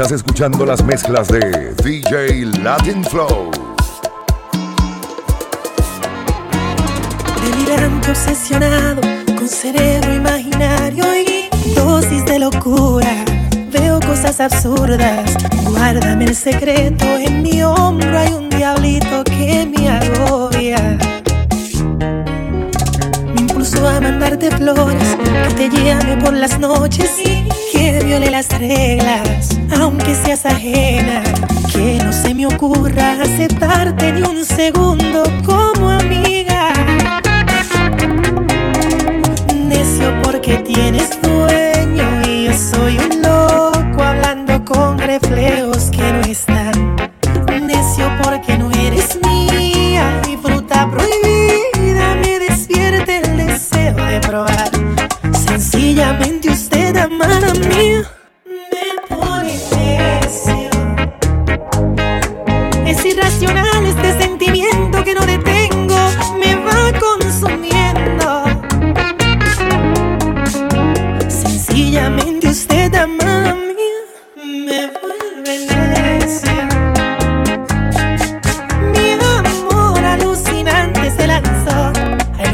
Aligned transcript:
Estás 0.00 0.12
escuchando 0.12 0.64
las 0.64 0.84
mezclas 0.84 1.26
de 1.26 1.74
DJ 1.82 2.44
Latin 2.62 3.02
Flow. 3.02 3.50
Delirante, 7.42 8.10
obsesionado, 8.12 9.00
con 9.26 9.48
cerebro 9.48 10.14
imaginario 10.14 11.04
y 11.16 11.50
dosis 11.74 12.24
de 12.26 12.38
locura. 12.38 13.24
Veo 13.72 13.98
cosas 13.98 14.38
absurdas. 14.38 15.34
Guárdame 15.64 16.26
el 16.26 16.36
secreto. 16.36 17.04
En 17.04 17.42
mi 17.42 17.60
hombro 17.64 18.20
hay 18.20 18.34
un 18.34 18.48
diablito 18.50 19.24
que 19.24 19.66
me 19.66 19.88
agobia. 19.88 20.96
A 23.78 24.00
mandarte 24.00 24.50
flores, 24.50 25.16
que 25.56 25.68
te 25.68 25.84
llame 25.84 26.16
por 26.16 26.32
las 26.32 26.58
noches 26.58 27.10
y 27.24 27.57
viole 28.08 28.30
las 28.30 28.48
reglas, 28.58 29.58
aunque 29.78 30.14
seas 30.14 30.46
ajena. 30.46 31.22
Que 31.70 31.98
no 32.02 32.10
se 32.10 32.34
me 32.34 32.46
ocurra 32.46 33.20
aceptarte 33.20 34.12
ni 34.12 34.22
un 34.22 34.44
segundo 34.46 35.24
como 35.44 35.90
amiga. 35.90 36.27
Necio 36.27 36.27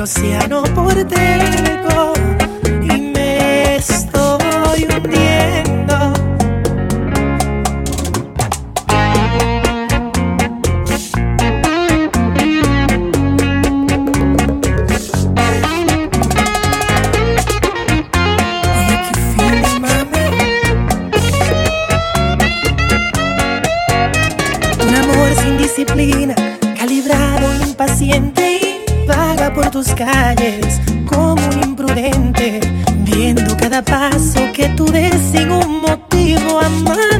océano 0.04 0.62
por 0.74 0.92
dentro 0.92 2.23
viendo 33.04 33.56
cada 33.56 33.82
paso 33.82 34.40
que 34.52 34.68
tú 34.70 34.84
des 34.86 35.14
sin 35.32 35.50
un 35.50 35.80
motivo, 35.80 36.60
amada 36.60 37.13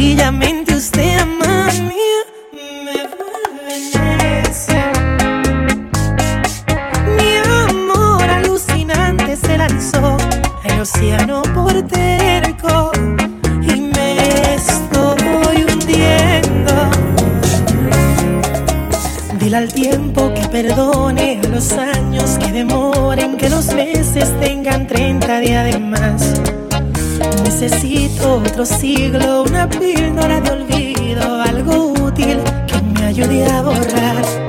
Sencillamente 0.00 0.74
usted, 0.74 1.18
amada 1.18 1.70
mía, 1.72 2.22
me. 2.54 2.92
Mi 7.16 7.36
amor 7.68 8.22
alucinante 8.22 9.36
se 9.36 9.58
lanzó 9.58 10.16
al 10.64 10.80
océano 10.80 11.42
por 11.54 11.82
terco 11.82 12.92
y 13.60 13.78
me 13.78 14.54
estoy 14.54 15.64
hundiendo. 15.64 16.72
Dile 19.38 19.56
al 19.58 19.70
tiempo 19.70 20.32
que 20.32 20.48
perdone, 20.48 21.42
a 21.44 21.48
los 21.48 21.72
años 21.72 22.38
que 22.38 22.50
demoren, 22.50 23.36
que 23.36 23.50
los 23.50 23.74
meses 23.74 24.32
tengan 24.40 24.86
30 24.86 25.40
días 25.40 25.70
de 25.70 25.78
más. 25.78 26.49
Necesito 27.52 28.36
otro 28.36 28.64
siglo, 28.64 29.42
una 29.42 29.68
píldora 29.68 30.40
de 30.40 30.50
olvido, 30.52 31.42
algo 31.42 31.92
útil 32.00 32.38
que 32.68 32.80
me 32.80 33.06
ayude 33.06 33.44
a 33.44 33.60
borrar. 33.60 34.39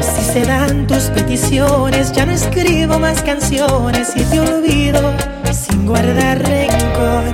Si 0.00 0.22
se 0.32 0.44
dan 0.44 0.86
tus 0.86 1.04
peticiones, 1.04 2.12
ya 2.12 2.26
no 2.26 2.32
escribo 2.32 2.98
más 2.98 3.22
canciones 3.22 4.12
y 4.16 4.24
te 4.24 4.40
olvido 4.40 5.12
sin 5.52 5.86
guardar 5.86 6.38
rencor. 6.42 7.24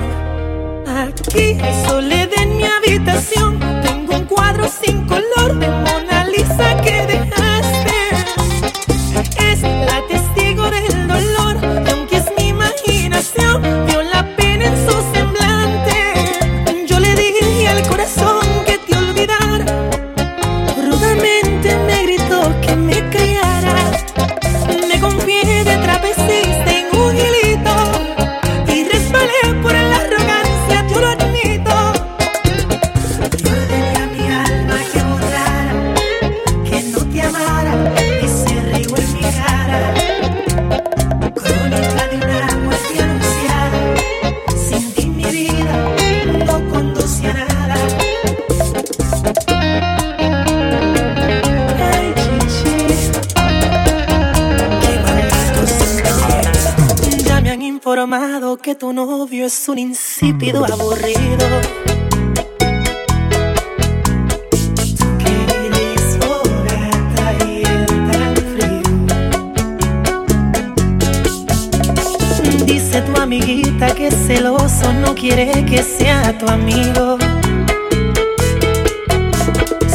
Aquí 0.87 1.57
soledad 1.87 2.29
en 2.41 2.57
mi 2.57 2.65
habitación, 2.65 3.59
tengo 3.81 4.15
un 4.17 4.25
cuadro 4.25 4.67
sin 4.67 5.05
color 5.05 5.59
de 5.59 5.67
Mona 5.67 6.25
Lisa 6.25 6.81
que 6.81 6.91
dejaste. 6.91 7.12
eres 59.63 59.69
un 59.69 59.79
insípido 59.79 60.61
mm. 60.61 60.71
aburrido. 60.71 61.47
Dice 72.65 73.01
tu 73.01 73.21
amiguita 73.21 73.93
que 73.95 74.11
celoso 74.11 74.93
no 74.93 75.15
quiere 75.15 75.65
que 75.65 75.83
sea 75.83 76.37
tu 76.37 76.47
amigo. 76.47 77.17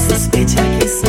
Sospecha 0.08 0.62
que 0.78 0.88
soy 0.88 1.07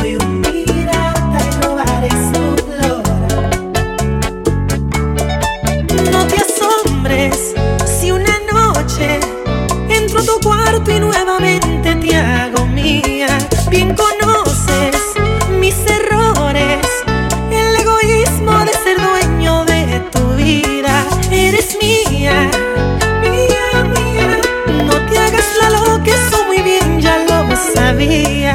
me. 28.00 28.49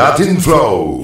Latin 0.00 0.40
Flow. 0.40 0.99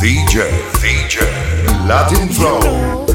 DJ, 0.00 0.46
DJ, 0.78 1.18
Latin 1.88 2.28
Flow. 2.28 3.07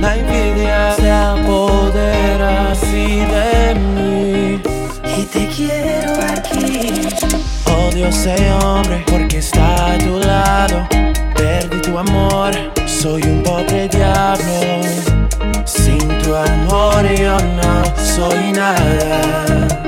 La 0.00 0.16
envidia 0.16 0.94
se 0.96 1.10
apodera 1.10 2.72
así 2.72 3.20
de 3.34 3.74
mí. 3.74 4.62
Y 5.16 5.24
te 5.24 5.46
quiero 5.48 6.12
aquí. 6.34 7.08
Odio 7.66 8.06
ese 8.08 8.52
hombre 8.52 9.04
porque 9.10 9.38
está 9.38 9.92
a 9.94 9.98
tu 9.98 10.18
lado. 10.18 10.86
Perdí 11.34 11.80
tu 11.82 11.98
amor, 11.98 12.52
soy 12.86 13.22
un 13.22 13.42
pobre 13.42 13.88
diablo. 13.88 14.82
Sin 15.64 16.06
tu 16.22 16.34
amor 16.34 17.04
yo 17.14 17.36
no 17.38 17.84
soy 17.96 18.52
nada. 18.52 19.81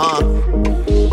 Uh, 0.00 0.20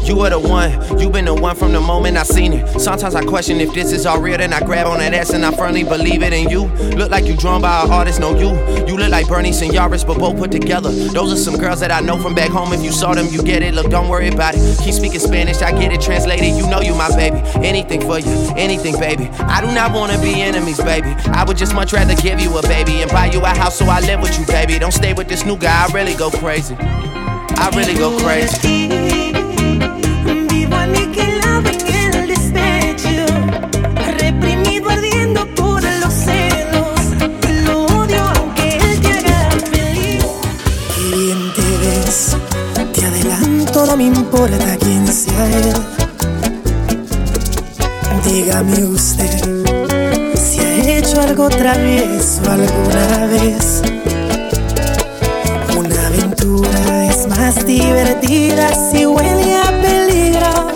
you 0.05 0.15
were 0.15 0.29
the 0.29 0.37
one, 0.37 0.99
you 0.99 1.09
been 1.09 1.25
the 1.25 1.33
one 1.33 1.55
from 1.55 1.71
the 1.71 1.81
moment 1.81 2.17
I 2.17 2.23
seen 2.23 2.53
it. 2.53 2.79
Sometimes 2.79 3.15
I 3.15 3.25
question 3.25 3.59
if 3.59 3.73
this 3.73 3.91
is 3.91 4.05
all 4.05 4.21
real, 4.21 4.37
then 4.37 4.53
I 4.53 4.59
grab 4.59 4.85
on 4.85 4.99
that 4.99 5.15
ass 5.15 5.31
and 5.31 5.43
I 5.43 5.49
firmly 5.55 5.83
believe 5.83 6.21
it 6.21 6.33
in 6.33 6.49
you. 6.49 6.65
Look 6.95 7.09
like 7.09 7.25
you 7.25 7.35
drawn 7.35 7.63
by 7.63 7.83
an 7.83 7.91
artist, 7.91 8.19
no 8.19 8.37
you. 8.37 8.49
You 8.85 8.95
look 8.95 9.09
like 9.09 9.27
Bernie 9.27 9.49
and 9.49 9.71
Yaris, 9.73 10.05
but 10.05 10.19
both 10.19 10.37
put 10.37 10.51
together. 10.51 10.91
Those 10.91 11.33
are 11.33 11.37
some 11.37 11.57
girls 11.57 11.79
that 11.79 11.91
I 11.91 11.99
know 11.99 12.19
from 12.21 12.35
back 12.35 12.51
home. 12.51 12.73
If 12.73 12.83
you 12.83 12.91
saw 12.91 13.15
them, 13.15 13.25
you 13.31 13.41
get 13.41 13.63
it. 13.63 13.73
Look, 13.73 13.89
don't 13.89 14.07
worry 14.07 14.27
about 14.27 14.53
it. 14.55 14.79
Keep 14.83 14.93
speaking 14.93 15.19
Spanish, 15.19 15.63
I 15.63 15.71
get 15.71 15.91
it 15.91 16.01
translated. 16.01 16.55
You 16.55 16.69
know 16.69 16.81
you 16.81 16.93
my 16.93 17.09
baby. 17.15 17.37
Anything 17.65 18.01
for 18.01 18.19
you, 18.19 18.53
anything, 18.55 18.99
baby. 18.99 19.29
I 19.39 19.61
do 19.61 19.73
not 19.73 19.93
wanna 19.93 20.21
be 20.21 20.43
enemies, 20.43 20.77
baby. 20.77 21.09
I 21.33 21.43
would 21.43 21.57
just 21.57 21.73
much 21.73 21.91
rather 21.91 22.15
give 22.17 22.39
you 22.39 22.55
a 22.55 22.61
baby 22.61 23.01
and 23.01 23.09
buy 23.09 23.31
you 23.31 23.41
a 23.41 23.47
house 23.47 23.79
so 23.79 23.85
I 23.85 24.01
live 24.01 24.21
with 24.21 24.37
you, 24.37 24.45
baby. 24.45 24.77
Don't 24.77 24.93
stay 24.93 25.13
with 25.13 25.27
this 25.27 25.43
new 25.43 25.57
guy, 25.57 25.87
I 25.87 25.91
really 25.91 26.13
go 26.13 26.29
crazy. 26.29 26.77
I 27.57 27.69
really 27.75 27.95
go 27.95 28.15
crazy. 28.17 28.87
Vivo 30.49 30.75
aniquilado 30.75 31.69
en 31.87 32.13
el 32.15 32.27
despecho, 32.27 33.25
reprimido 34.19 34.89
ardiendo 34.89 35.45
por 35.55 35.81
los 35.83 36.13
celos. 36.13 36.99
Lo 37.65 37.85
odio 37.85 38.21
aunque 38.35 38.77
él 38.77 39.01
te 39.01 39.07
haga 39.07 39.49
feliz. 39.71 40.25
Qué 40.95 41.15
bien 41.15 41.53
te 41.55 41.67
ves, 41.81 42.37
te 42.93 43.05
adelanto, 43.05 43.85
no 43.85 43.97
me 43.97 44.03
importa 44.05 44.77
quién 44.79 45.07
sea 45.07 45.45
él. 45.47 45.73
Dígame 48.25 48.83
usted 48.85 49.65
si 50.35 50.59
ha 50.59 50.97
hecho 50.97 51.21
algo 51.21 51.47
travieso 51.49 52.41
alguna 52.49 53.27
vez. 53.27 53.81
Aventura 57.45 57.49
es 57.49 57.55
más 57.55 57.65
divertida 57.65 58.91
si 58.91 59.05
huele 59.05 59.55
a 59.55 59.71
peligro. 59.81 60.75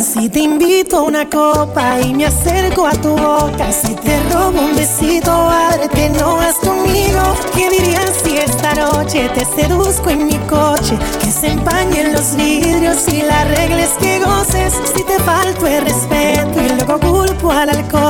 Si 0.00 0.28
te 0.28 0.40
invito 0.40 0.98
a 0.98 1.02
una 1.02 1.28
copa 1.28 2.00
y 2.00 2.14
me 2.14 2.26
acerco 2.26 2.86
a 2.86 2.92
tu 2.92 3.10
boca, 3.10 3.70
si 3.70 3.94
te 3.96 4.18
robo 4.32 4.60
un 4.60 4.74
besito, 4.74 5.30
ábrete, 5.30 6.10
no 6.10 6.36
vas 6.36 6.54
conmigo. 6.56 7.20
¿Qué 7.54 7.68
dirías 7.68 8.12
si 8.22 8.38
esta 8.38 8.74
noche 8.74 9.28
te 9.34 9.44
seduzco 9.44 10.10
en 10.10 10.26
mi 10.26 10.38
coche? 10.48 10.96
Que 11.22 11.30
se 11.30 11.48
empañen 11.48 12.12
los 12.12 12.34
vidrios 12.36 13.06
y 13.08 13.22
la 13.22 13.44
regla 13.44 13.82
es 13.82 13.92
que 14.00 14.20
goces. 14.20 14.74
Si 14.94 15.02
te 15.04 15.18
falto 15.20 15.66
el 15.66 15.84
respeto 15.84 16.60
y 16.62 16.68
luego 16.76 16.98
culpo 17.00 17.50
al 17.50 17.68
alcohol, 17.70 18.09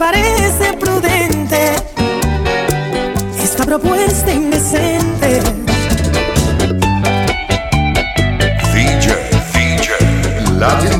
parece 0.00 0.72
prudente 0.78 1.74
esta 3.38 3.66
propuesta 3.66 4.32
indecente. 4.32 5.42
DJ, 8.72 9.12
DJ, 9.52 10.56
Latin 10.56 10.99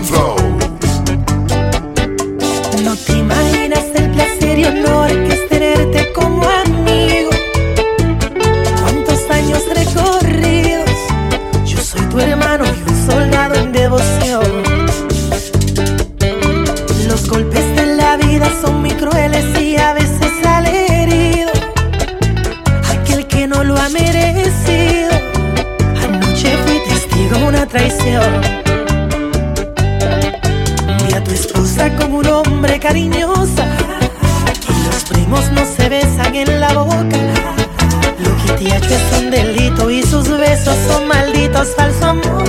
delito 39.43 39.91
y 39.91 40.03
sus 40.03 40.29
besos 40.29 40.76
son 40.87 41.09
malditos, 41.09 41.69
falso 41.76 42.07
amor. 42.07 42.45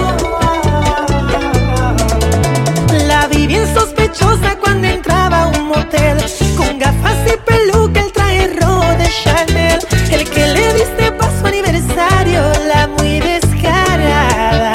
La 3.08 3.28
vi 3.28 3.48
bien 3.48 3.66
sospechosa 3.74 4.58
cuando 4.60 4.88
entraba 4.88 5.44
a 5.44 5.48
un 5.48 5.68
motel 5.68 6.18
Con 6.58 6.80
gafas 6.80 7.18
y 7.28 7.38
peluca, 7.46 8.00
el 8.02 8.12
traje 8.12 8.48
rojo 8.60 8.86
de 8.98 9.08
Chanel 9.24 9.80
El 10.12 10.30
que 10.30 10.48
le 10.48 10.74
diste 10.74 11.12
paso 11.14 11.46
aniversario, 11.46 12.42
la 12.68 12.88
muy 12.88 13.20
descarada 13.20 14.74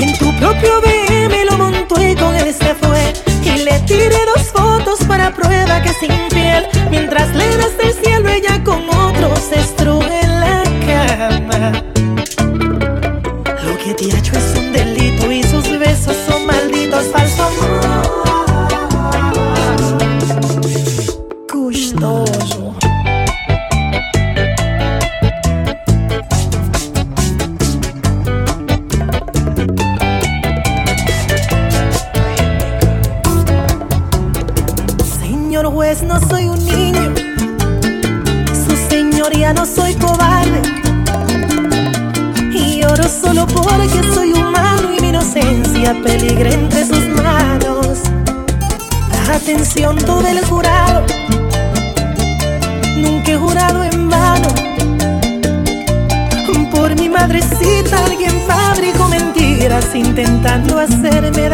En 0.00 0.18
tu 0.18 0.34
propio 0.38 0.80
BM 0.82 1.44
lo 1.50 1.58
montó 1.58 2.02
y 2.02 2.14
con 2.14 2.34
él 2.34 2.54
se 2.54 2.74
fue 2.74 3.12
Y 3.42 3.64
le 3.64 3.78
tiré 3.80 4.18
dos 4.34 4.44
fotos 4.52 4.98
para 5.08 5.30
prueba 5.32 5.82
que 5.82 5.92
sin 5.94 6.28
piel 6.28 6.66
Mientras 6.90 7.34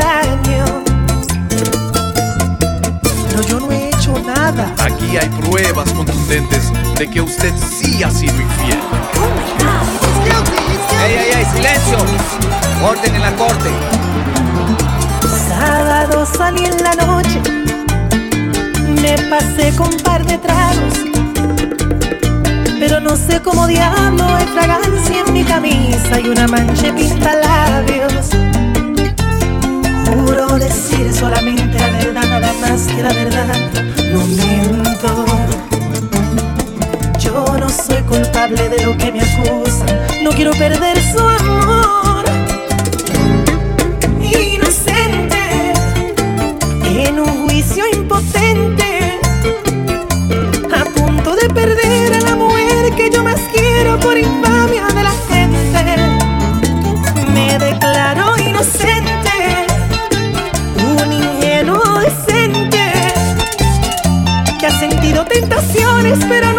daño. 0.05 0.65
Pero 3.29 3.43
yo 3.43 3.61
no 3.61 3.71
he 3.73 3.89
hecho 3.89 4.13
nada. 4.27 4.75
Aquí 4.79 5.17
hay 5.17 5.29
pruebas 5.41 5.91
contundentes 5.93 6.73
de 6.99 7.09
que 7.11 7.21
usted 7.21 7.53
sí 7.79 8.03
ha 8.03 8.11
sido 8.11 8.35
infiel. 8.41 8.81
¡Ey, 11.05 11.15
ey, 11.15 11.31
ey! 11.37 11.45
¡Silencio! 11.55 11.99
Orden 12.85 13.15
en 13.15 13.23
la 13.23 13.33
corte. 13.37 13.71
Sábado 15.49 16.27
salí 16.27 16.65
en 16.65 16.83
la 16.83 16.95
noche, 16.95 17.41
me 19.01 19.15
pasé 19.31 19.75
con 19.77 19.89
un 19.89 20.01
par 20.01 20.25
de 20.25 20.39
tragos, 20.39 20.95
pero 22.81 23.01
no 23.01 23.17
sé 23.17 23.41
cómo 23.41 23.67
diablo 23.67 24.25
hay 24.35 24.47
fragancia 24.47 25.23
en 25.25 25.33
mi 25.33 25.45
camisa 25.45 26.19
y 26.21 26.29
una 26.29 26.49
mancha 26.49 26.83
de 26.83 26.93
pintalabios. 26.95 28.31
Juro 30.13 30.59
decir 30.59 31.11
solamente 31.15 31.79
la 31.79 31.91
verdad, 31.91 32.23
nada 32.29 32.53
más 32.61 32.83
que 32.83 33.03
la 33.03 33.13
verdad. 33.15 33.47
No 34.13 34.27
miento. 34.27 35.25
Yo 37.19 37.59
no 37.59 37.69
soy 37.71 38.03
culpable 38.03 38.69
de 38.69 38.85
lo 38.85 38.97
que 38.99 39.11
me 39.11 39.23
acusan. 39.23 40.23
No 40.23 40.31
quiero 40.33 40.53
perder 40.53 40.99
su 41.13 41.19
amor. 41.19 41.72
Tentaciones 66.03 66.52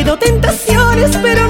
sentido 0.00 0.16
tentaciones 0.18 1.16
pero 1.22 1.49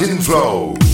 Latin 0.00 0.20
Flow. 0.22 0.87